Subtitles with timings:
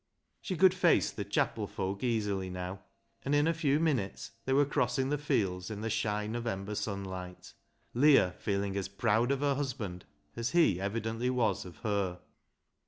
[0.41, 2.79] She could face the chapel folk easily now;
[3.23, 7.53] and in a few minutes they were crossing the fields in the shy November sunlight,
[7.93, 12.19] Leah feeling as proud of her husband as he evidently was of her.